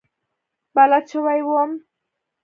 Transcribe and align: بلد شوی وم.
بلد 0.75 1.05
شوی 1.11 1.41
وم. 1.49 1.71